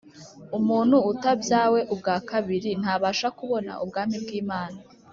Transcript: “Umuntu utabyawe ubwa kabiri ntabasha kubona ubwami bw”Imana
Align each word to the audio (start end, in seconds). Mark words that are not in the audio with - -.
“Umuntu 0.57 0.97
utabyawe 1.11 1.79
ubwa 1.93 2.15
kabiri 2.29 2.69
ntabasha 2.81 3.27
kubona 3.37 3.71
ubwami 3.83 4.15
bw”Imana 4.23 4.79